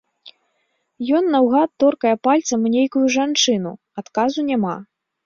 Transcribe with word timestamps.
Ён 1.17 1.23
наўгад 1.35 1.69
торкае 1.83 2.13
пальцам 2.29 2.59
у 2.71 2.71
нейкую 2.77 3.03
жанчыну, 3.17 3.75
адказу 4.05 4.39
няма. 4.49 4.73